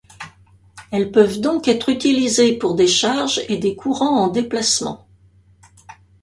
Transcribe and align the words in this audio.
Elles 0.89 1.11
peuvent 1.11 1.41
donc 1.41 1.67
être 1.67 1.89
utilisées 1.89 2.57
pour 2.57 2.73
des 2.73 2.87
charges 2.87 3.39
et 3.49 3.57
des 3.57 3.75
courants 3.75 4.17
en 4.23 4.29
déplacement. 4.29 5.05